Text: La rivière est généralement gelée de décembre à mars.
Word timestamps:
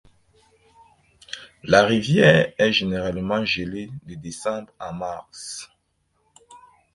La 1.61 1.83
rivière 1.85 2.53
est 2.57 2.71
généralement 2.71 3.45
gelée 3.45 3.91
de 4.07 4.15
décembre 4.15 4.73
à 4.79 4.91
mars. 4.91 5.69